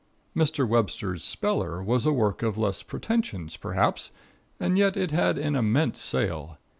[0.35, 0.67] Mr.
[0.67, 4.09] Webster's "Speller" was a work of less pretentions, perhaps,
[4.59, 6.57] and yet it had an immense sale.